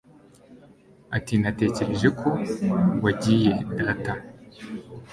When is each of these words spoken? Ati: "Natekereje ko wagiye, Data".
Ati: 1.17 1.33
"Natekereje 1.41 2.07
ko 2.19 2.29
wagiye, 3.03 3.51
Data". 3.77 4.13